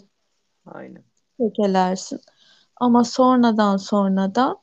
Aynen. 0.67 1.05
kekelersin. 1.39 2.21
Ama 2.77 3.05
sonradan 3.05 3.77
sonradan 3.77 4.59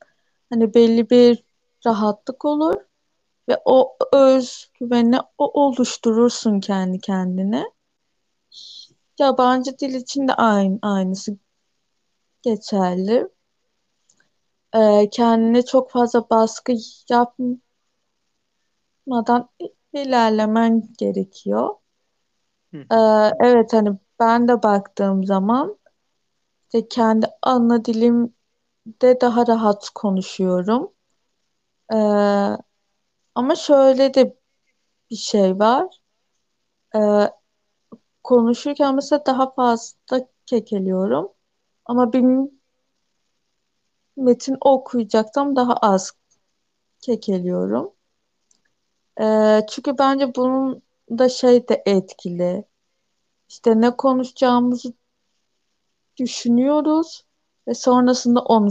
hani 0.49 0.73
belli 0.73 1.09
bir 1.09 1.43
rahatlık 1.85 2.45
olur 2.45 2.75
ve 3.49 3.57
o 3.65 3.97
özgüveni 4.13 5.17
o 5.37 5.65
oluşturursun 5.65 6.59
kendi 6.59 6.99
kendine. 6.99 7.65
Yabancı 9.21 9.79
dil 9.79 9.93
için 9.93 10.27
de 10.27 10.33
aynı, 10.33 10.79
aynısı 10.81 11.37
geçerli. 12.41 13.27
Ee, 14.75 15.09
kendine 15.11 15.65
çok 15.65 15.91
fazla 15.91 16.29
baskı 16.29 16.73
yapmadan 17.09 17.61
ilerlemen 19.93 20.83
gerekiyor. 20.97 21.75
Ee, 22.91 22.95
evet 23.39 23.73
hani 23.73 23.97
ben 24.19 24.47
de 24.47 24.63
baktığım 24.63 25.23
zaman 25.23 25.77
işte 26.63 26.87
kendi 26.87 27.27
ana 27.41 27.85
dilimde 27.85 29.21
daha 29.21 29.47
rahat 29.47 29.89
konuşuyorum. 29.95 30.93
Ee, 31.93 32.57
ama 33.35 33.55
şöyle 33.55 34.13
de 34.13 34.37
bir 35.11 35.15
şey 35.15 35.59
var. 35.59 35.87
Ee, 36.95 37.31
konuşurken 38.23 38.95
mesela 38.95 39.25
daha 39.25 39.51
fazla 39.51 40.27
kekeliyorum. 40.45 41.29
Ama 41.85 42.13
bir 42.13 42.49
metin 44.17 44.57
okuyacaksam 44.61 45.55
daha 45.55 45.73
az 45.73 46.11
kekeliyorum. 47.01 47.93
Ee, 49.21 49.65
çünkü 49.69 49.97
bence 49.97 50.35
bunun 50.35 50.81
da 51.09 51.29
şey 51.29 51.67
de 51.67 51.83
etkili. 51.85 52.65
İşte 53.49 53.81
ne 53.81 53.97
konuşacağımızı 53.97 54.93
düşünüyoruz 56.17 57.25
ve 57.67 57.73
sonrasında 57.73 58.41
onu 58.41 58.69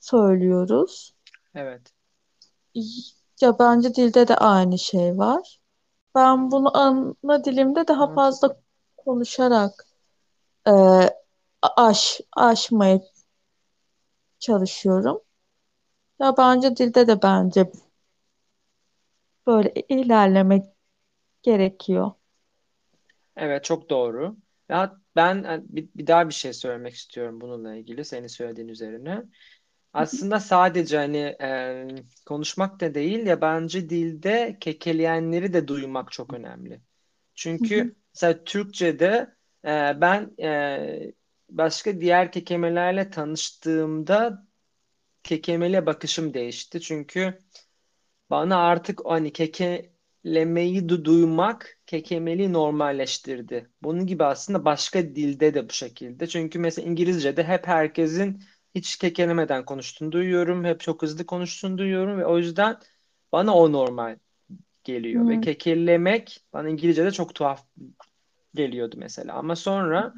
söylüyoruz. 0.00 1.14
Evet. 1.54 1.92
Yabancı 3.40 3.94
dilde 3.94 4.28
de 4.28 4.36
aynı 4.36 4.78
şey 4.78 5.18
var. 5.18 5.60
Ben 6.14 6.50
bunu 6.50 6.78
ana 6.78 7.44
dilimde 7.44 7.88
daha 7.88 8.12
fazla. 8.14 8.56
Konuşarak 9.06 9.86
e, 10.68 10.72
aş, 11.62 12.20
aşmaya 12.36 13.00
çalışıyorum. 14.38 15.20
Yabancı 16.20 16.76
dilde 16.76 17.06
de 17.06 17.22
bence 17.22 17.72
böyle 19.46 19.72
ilerlemek 19.88 20.64
gerekiyor. 21.42 22.12
Evet 23.36 23.64
çok 23.64 23.90
doğru. 23.90 24.36
Ya 24.68 25.00
ben 25.16 25.44
e, 25.44 25.62
bir, 25.68 25.88
bir 25.96 26.06
daha 26.06 26.28
bir 26.28 26.34
şey 26.34 26.52
söylemek 26.52 26.94
istiyorum 26.94 27.40
bununla 27.40 27.74
ilgili 27.74 28.04
senin 28.04 28.26
söylediğin 28.26 28.68
üzerine. 28.68 29.22
Aslında 29.92 30.40
sadece 30.40 30.96
hani 30.96 31.36
e, 31.42 31.88
konuşmak 32.26 32.80
da 32.80 32.94
değil 32.94 33.26
yabancı 33.26 33.90
dilde 33.90 34.56
kekeleyenleri 34.60 35.52
de 35.52 35.68
duymak 35.68 36.12
çok 36.12 36.34
önemli. 36.34 36.80
Hı 37.60 37.64
hı. 37.66 37.82
Çünkü 37.82 37.96
mesela 38.14 38.44
Türkçe'de 38.44 39.36
e, 39.64 39.68
ben 40.00 40.34
e, 40.42 41.12
başka 41.50 42.00
diğer 42.00 42.32
kekemelerle 42.32 43.10
tanıştığımda 43.10 44.46
kekemele 45.24 45.86
bakışım 45.86 46.34
değişti. 46.34 46.80
Çünkü 46.80 47.38
bana 48.30 48.56
artık 48.58 49.00
hani 49.06 49.32
kekelemeyi 49.32 50.80
du- 50.82 51.04
duymak 51.04 51.78
kekemeliği 51.86 52.52
normalleştirdi. 52.52 53.70
Bunun 53.82 54.06
gibi 54.06 54.24
aslında 54.24 54.64
başka 54.64 55.02
dilde 55.02 55.54
de 55.54 55.68
bu 55.68 55.72
şekilde. 55.72 56.26
Çünkü 56.26 56.58
mesela 56.58 56.88
İngilizce'de 56.90 57.44
hep 57.44 57.66
herkesin 57.66 58.42
hiç 58.74 58.96
kekelemeden 58.98 59.64
konuştuğunu 59.64 60.12
duyuyorum. 60.12 60.64
Hep 60.64 60.80
çok 60.80 61.02
hızlı 61.02 61.26
konuştuğunu 61.26 61.78
duyuyorum 61.78 62.18
ve 62.18 62.26
o 62.26 62.38
yüzden 62.38 62.80
bana 63.32 63.54
o 63.56 63.72
normal 63.72 64.18
geliyor. 64.86 65.28
Ve 65.28 65.36
Hı 65.36 65.40
kekelemek 65.40 66.44
bana 66.52 66.68
İngilizce'de 66.68 67.10
çok 67.10 67.34
tuhaf 67.34 67.66
geliyordu 68.54 68.96
mesela. 68.98 69.34
Ama 69.34 69.56
sonra 69.56 70.14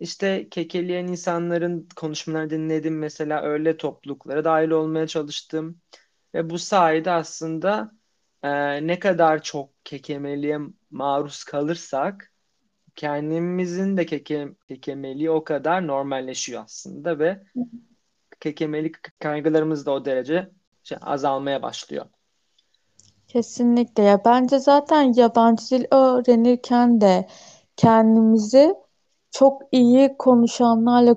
işte 0.00 0.48
kekeleyen 0.50 1.06
insanların 1.06 1.88
konuşmalarını 1.96 2.50
dinledim 2.50 2.98
mesela 2.98 3.42
öyle 3.42 3.76
topluluklara 3.76 4.44
dahil 4.44 4.70
olmaya 4.70 5.06
çalıştım. 5.06 5.80
Ve 6.34 6.50
bu 6.50 6.58
sayede 6.58 7.10
aslında 7.10 7.92
e, 8.42 8.50
ne 8.86 8.98
kadar 8.98 9.42
çok 9.42 9.84
kekemeliğe 9.84 10.58
maruz 10.90 11.44
kalırsak 11.44 12.32
kendimizin 12.96 13.96
de 13.96 14.06
keke, 14.06 14.48
kekemeliği 14.68 15.30
o 15.30 15.44
kadar 15.44 15.86
normalleşiyor 15.86 16.64
aslında 16.64 17.18
ve 17.18 17.42
hı. 17.56 17.62
kekemelik 18.40 19.20
kaygılarımız 19.20 19.86
da 19.86 19.90
o 19.92 20.04
derece 20.04 20.50
şey, 20.82 20.98
azalmaya 21.02 21.62
başlıyor. 21.62 22.06
Kesinlikle 23.32 24.02
ya 24.02 24.24
bence 24.24 24.58
zaten 24.58 25.12
yabancı 25.16 25.70
dil 25.70 25.84
öğrenirken 25.90 27.00
de 27.00 27.28
kendimizi 27.76 28.74
çok 29.30 29.62
iyi 29.72 30.16
konuşanlarla 30.18 31.16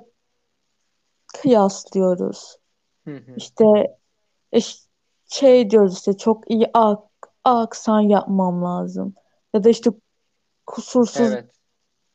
kıyaslıyoruz. 1.34 2.56
Hı 3.04 3.16
hı. 3.16 3.34
İşte 3.36 3.64
e, 4.52 4.58
şey 5.26 5.70
diyoruz 5.70 5.94
işte 5.94 6.16
çok 6.16 6.50
iyi 6.50 6.70
ak 6.74 7.02
aksan 7.44 8.00
yapmam 8.00 8.64
lazım 8.64 9.14
ya 9.54 9.64
da 9.64 9.68
işte 9.68 9.90
kusursuz 10.66 11.32
Evet, 11.32 11.50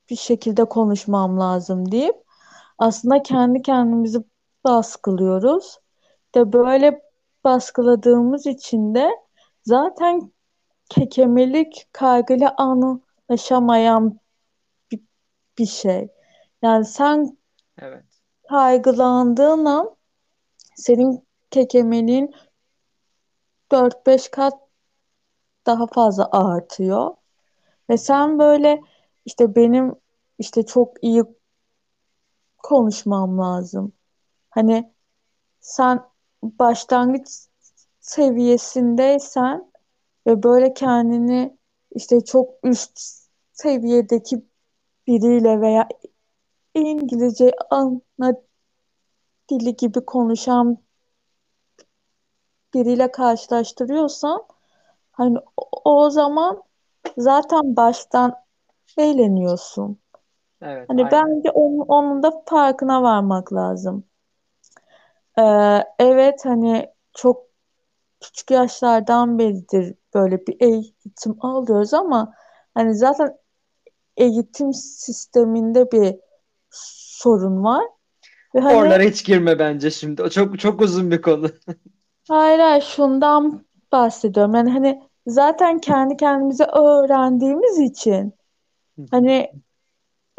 bir 0.10 0.16
şekilde 0.16 0.66
konuşmam 0.66 1.40
lazım 1.40 1.92
deyip 1.92 2.16
aslında 2.78 3.24
kendi 3.24 3.62
kendimizi 3.62 4.20
baskılıyoruz. 4.64 5.78
De 6.36 6.54
böyle 6.54 7.02
baskıladığımız 7.44 8.46
için 8.46 8.96
de 8.96 9.10
zaten 9.70 10.32
kekemelik 10.90 11.88
kaygıyla 11.94 12.56
anlaşamayan 12.58 14.20
bir, 14.92 15.02
bir 15.58 15.66
şey. 15.66 16.08
Yani 16.62 16.86
sen 16.86 17.38
evet, 17.78 18.06
kaygılandığın 18.50 19.66
an 19.66 19.96
senin 20.76 21.28
kekemeliğin 21.52 22.36
dört 23.72 24.08
beş 24.08 24.30
kat 24.30 24.54
daha 25.66 25.88
fazla 25.88 26.30
artıyor. 26.32 27.16
Ve 27.90 27.98
sen 27.98 28.40
böyle 28.40 28.82
işte 29.26 29.56
benim 29.56 29.96
işte 30.40 30.66
çok 30.66 31.04
iyi 31.04 31.24
konuşmam 32.58 33.38
lazım. 33.38 33.94
Hani 34.50 34.94
sen 35.60 36.10
başlangıç 36.44 37.49
seviyesindeysen 38.10 39.72
ve 40.28 40.44
böyle 40.44 40.74
kendini 40.74 41.58
işte 41.92 42.26
çok 42.26 42.50
üst 42.64 43.00
seviyedeki 43.52 44.46
biriyle 45.08 45.62
veya 45.62 45.88
İngilizce 46.76 47.52
ana 47.70 48.36
dili 49.50 49.76
gibi 49.76 50.06
konuşan 50.06 50.78
biriyle 52.74 53.12
karşılaştırıyorsan 53.12 54.46
hani 55.12 55.38
o, 55.86 56.10
zaman 56.10 56.64
zaten 57.18 57.76
baştan 57.76 58.36
eğleniyorsun. 58.98 60.00
Evet, 60.62 60.86
Hani 60.88 61.04
aynen. 61.04 61.12
bence 61.12 61.52
onun, 61.52 61.80
onun 61.80 62.24
da 62.24 62.44
farkına 62.46 63.04
varmak 63.04 63.54
lazım. 63.54 64.04
Ee, 65.40 65.44
evet 66.00 66.46
hani 66.46 66.90
çok 67.14 67.49
küçük 68.22 68.52
yaşlardan 68.52 69.40
beridir 69.40 69.96
böyle 70.14 70.48
bir 70.48 70.58
eğitim 70.60 71.46
alıyoruz 71.46 71.94
ama 71.94 72.34
hani 72.74 72.96
zaten 72.96 73.38
eğitim 74.18 74.74
sisteminde 74.74 75.92
bir 75.92 76.16
sorun 76.72 77.64
var. 77.64 77.84
Ve 78.56 78.60
hani 78.60 78.78
Oralara 78.78 79.04
hiç 79.04 79.26
girme 79.26 79.60
bence 79.60 79.92
şimdi. 79.92 80.24
O 80.24 80.30
çok 80.30 80.60
çok 80.60 80.82
uzun 80.82 81.12
bir 81.12 81.22
konu. 81.22 81.50
hayır 82.30 82.60
hayır 82.60 82.82
şundan 82.82 83.66
bahsediyorum. 83.92 84.56
Yani 84.56 84.70
hani 84.72 85.04
zaten 85.28 85.80
kendi 85.80 86.18
kendimize 86.18 86.64
öğrendiğimiz 86.64 87.80
için 87.80 88.34
hani 89.12 89.54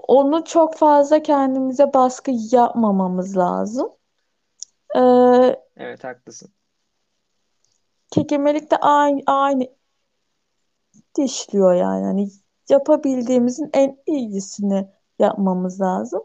onu 0.08 0.44
çok 0.44 0.76
fazla 0.76 1.22
kendimize 1.22 1.94
baskı 1.94 2.30
yapmamamız 2.52 3.36
lazım. 3.36 3.88
Ee, 4.96 5.56
Evet, 5.76 6.04
haklısın. 6.04 6.52
Kekemelik 8.10 8.70
de 8.70 8.76
aynı, 8.76 9.22
aynı 9.26 9.68
işliyor 11.18 11.74
yani. 11.74 12.04
Hani 12.04 12.28
yapabildiğimizin 12.68 13.70
en 13.72 13.98
iyisini 14.06 14.88
yapmamız 15.18 15.80
lazım. 15.80 16.22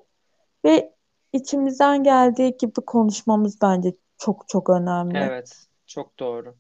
Ve 0.65 0.95
içimizden 1.34 2.04
geldiği 2.04 2.58
gibi 2.58 2.82
konuşmamız 2.86 3.62
bence 3.62 3.95
çok 4.17 4.48
çok 4.48 4.69
önemli. 4.69 5.17
Evet, 5.17 5.67
çok 5.86 6.19
doğru. 6.19 6.56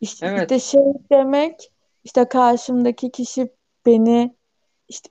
İşte, 0.00 0.26
işte 0.26 0.54
Evet, 0.54 0.62
şey 0.62 0.82
demek 1.10 1.72
işte 2.04 2.28
karşımdaki 2.28 3.10
kişi 3.10 3.54
beni 3.86 4.36
işte 4.88 5.10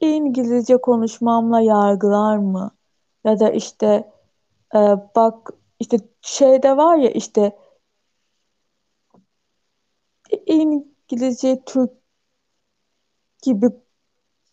İngilizce 0.00 0.76
konuşmamla 0.76 1.60
yargılar 1.60 2.36
mı? 2.36 2.70
Ya 3.24 3.40
da 3.40 3.50
işte 3.50 4.12
e, 4.74 4.78
bak 5.16 5.50
işte 5.80 5.98
şeyde 6.20 6.76
var 6.76 6.96
ya 6.96 7.10
işte 7.10 7.58
İngilizce 10.46 11.62
Türk 11.66 11.90
gibi 13.42 13.66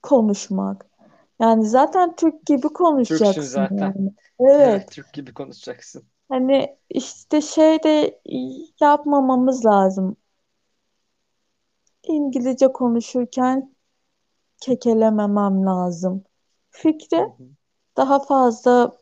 konuşmak. 0.03 0.89
Yani 1.39 1.65
zaten 1.67 2.15
Türk 2.15 2.45
gibi 2.45 2.67
Türksün 3.03 3.41
konuşacaksın 3.41 3.41
zaten. 3.41 3.95
yani. 3.95 4.13
Evet. 4.39 4.91
Türk 4.91 5.13
gibi 5.13 5.33
konuşacaksın. 5.33 6.07
Hani 6.29 6.77
işte 6.89 7.41
şey 7.41 7.83
de 7.83 8.21
yapmamamız 8.81 9.65
lazım. 9.65 10.17
İngilizce 12.03 12.67
konuşurken 12.71 13.75
kekelememem 14.61 15.65
lazım. 15.65 16.23
Hı 17.15 17.19
Fikri 17.19 17.25
hı. 17.25 17.49
daha 17.97 18.19
fazla 18.25 18.93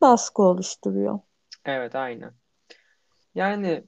baskı 0.00 0.42
oluşturuyor. 0.42 1.20
Evet, 1.64 1.94
aynen. 1.94 2.34
Yani 3.34 3.84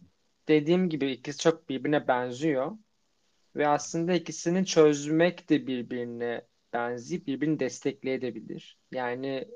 dediğim 0.49 0.89
gibi 0.89 1.13
ikisi 1.13 1.39
çok 1.39 1.69
birbirine 1.69 2.09
benziyor 2.09 2.73
ve 3.57 3.69
aslında 3.69 4.15
ikisini 4.15 4.67
çözmek 4.67 5.51
de 5.51 5.67
birbirine 5.67 6.49
benzeyip 6.73 7.27
birbirini 7.27 7.61
destekleyebilir. 7.61 8.79
Yani 8.93 9.49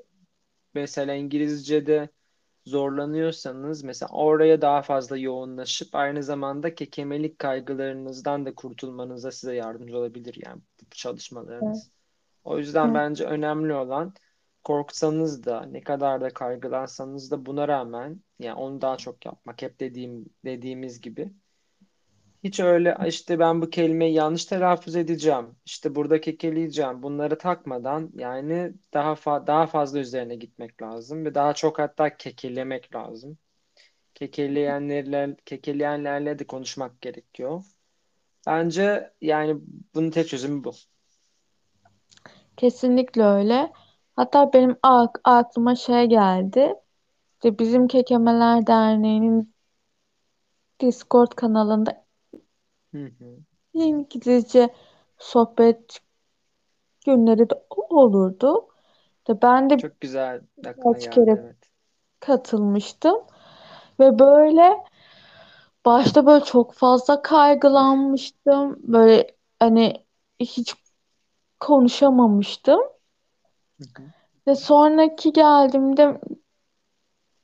mesela 0.73 1.13
İngilizce'de 1.15 2.09
zorlanıyorsanız 2.65 3.83
mesela 3.83 4.09
oraya 4.13 4.61
daha 4.61 4.81
fazla 4.81 5.17
yoğunlaşıp 5.17 5.95
aynı 5.95 6.23
zamanda 6.23 6.75
kekemelik 6.75 7.39
kaygılarınızdan 7.39 8.45
da 8.45 8.55
kurtulmanıza 8.55 9.31
size 9.31 9.55
yardımcı 9.55 9.97
olabilir 9.97 10.37
yani 10.45 10.61
bu 10.81 10.95
Evet, 11.61 11.77
çalışmalarınız. 11.77 11.91
O 12.43 12.57
yüzden 12.59 12.93
evet, 12.93 12.95
bence 12.95 13.25
önemli 13.25 13.73
olan 13.73 14.13
korksanız 14.63 15.45
da 15.45 15.65
ne 15.65 15.81
kadar 15.81 16.21
da 16.21 16.29
kaygılansanız 16.29 17.31
da 17.31 17.45
buna 17.45 17.67
rağmen 17.67 18.21
yani 18.39 18.55
onu 18.55 18.81
daha 18.81 18.97
çok 18.97 19.25
yapmak 19.25 19.61
hep 19.61 19.79
dediğim 19.79 20.25
dediğimiz 20.45 21.01
gibi. 21.01 21.31
Hiç 22.43 22.59
öyle 22.59 22.97
işte 23.07 23.39
ben 23.39 23.61
bu 23.61 23.69
kelimeyi 23.69 24.13
yanlış 24.13 24.45
telaffuz 24.45 24.95
edeceğim. 24.95 25.55
işte 25.65 25.95
burada 25.95 26.21
kekeleyeceğim. 26.21 27.03
Bunları 27.03 27.37
takmadan 27.37 28.11
yani 28.15 28.73
daha 28.93 29.15
fa 29.15 29.47
daha 29.47 29.67
fazla 29.67 29.99
üzerine 29.99 30.35
gitmek 30.35 30.81
lazım 30.81 31.25
ve 31.25 31.35
daha 31.35 31.53
çok 31.53 31.79
hatta 31.79 32.17
kekelemek 32.17 32.95
lazım. 32.95 33.37
Kekeleyenlerle 34.15 35.37
kekeleyenlerle 35.45 36.39
de 36.39 36.47
konuşmak 36.47 37.01
gerekiyor. 37.01 37.63
Bence 38.47 39.13
yani 39.21 39.57
bunun 39.95 40.11
tek 40.11 40.27
çözümü 40.27 40.63
bu. 40.63 40.71
kesinlikle 42.57 43.23
öyle. 43.23 43.71
Hatta 44.15 44.53
benim 44.53 44.77
ak- 44.83 45.21
aklıma 45.23 45.75
şey 45.75 46.05
geldi. 46.05 46.75
İşte 47.35 47.59
bizim 47.59 47.87
Kekemeler 47.87 48.67
Derneği'nin 48.67 49.55
Discord 50.79 51.35
kanalında 51.35 52.05
Hı 52.93 53.05
hı. 53.19 53.39
İngilizce 53.73 54.69
sohbet 55.17 55.99
günleri 57.05 57.49
de 57.49 57.53
olurdu. 57.69 58.67
İşte 59.17 59.41
ben 59.41 59.69
de 59.69 59.75
Çok 59.77 60.01
güzel 60.01 60.41
aklına 60.63 60.97
birkaç 60.97 60.99
geldi 60.99 61.29
kere 61.29 61.39
evet. 61.39 61.71
katılmıştım 62.19 63.17
ve 63.99 64.19
böyle 64.19 64.83
başta 65.85 66.25
böyle 66.25 66.43
çok 66.45 66.73
fazla 66.73 67.21
kaygılanmıştım. 67.21 68.75
Böyle 68.93 69.35
hani 69.59 70.05
hiç 70.39 70.75
konuşamamıştım. 71.59 72.81
Hı 73.81 74.01
hı. 74.01 74.07
Ve 74.47 74.55
sonraki 74.55 75.33
geldiğimde 75.33 76.21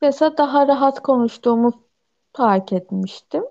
mesela 0.01 0.37
daha 0.37 0.67
rahat 0.67 1.03
konuştuğumu 1.03 1.83
fark 2.33 2.73
etmiştim. 2.73 3.43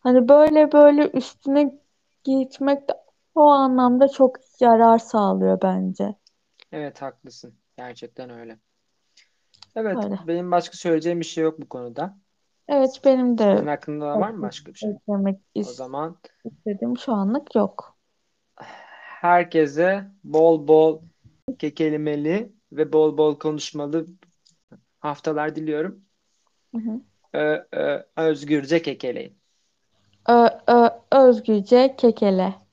Hani 0.00 0.28
böyle 0.28 0.72
böyle 0.72 1.10
üstüne 1.10 1.80
gitmek 2.24 2.88
de 2.88 2.92
o 3.34 3.42
anlamda 3.42 4.08
çok 4.08 4.36
yarar 4.60 4.98
sağlıyor 4.98 5.58
bence. 5.62 6.14
Evet 6.72 7.02
haklısın. 7.02 7.54
Gerçekten 7.76 8.30
öyle. 8.30 8.58
Evet 9.76 9.98
Öyle. 10.04 10.18
benim 10.28 10.50
başka 10.50 10.76
söyleyeceğim 10.76 11.20
bir 11.20 11.24
şey 11.24 11.44
yok 11.44 11.60
bu 11.60 11.68
konuda. 11.68 12.16
Evet 12.68 13.00
benim 13.04 13.38
Senin 13.38 13.66
de 13.66 13.70
aklında 13.70 14.20
var 14.20 14.30
mı 14.30 14.42
başka 14.42 14.72
bir 14.72 14.78
şey? 14.78 14.90
eklemek 14.90 15.40
O 15.54 15.62
zaman 15.62 16.16
istediğim 16.44 16.98
şu 16.98 17.12
anlık 17.12 17.54
yok. 17.54 17.96
herkese 19.20 20.04
bol 20.24 20.68
bol 20.68 21.02
kekelemeli 21.56 22.52
ve 22.72 22.92
bol 22.92 23.18
bol 23.18 23.38
konuşmalı 23.38 24.06
haftalar 25.00 25.56
diliyorum. 25.56 26.04
Hı 26.72 26.78
hı. 26.78 27.00
Ö- 27.32 27.66
ö- 27.72 28.06
özgürce 28.16 28.82
kekeleyin. 28.82 29.38
Ö, 30.28 30.48
ö, 30.68 30.88
özgürce 31.12 31.94
kekele. 31.98 32.54